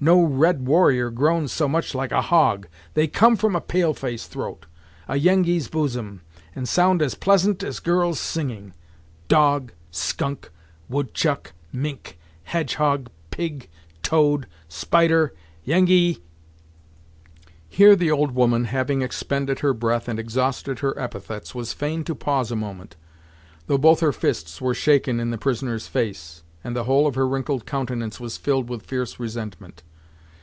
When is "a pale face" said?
3.56-4.28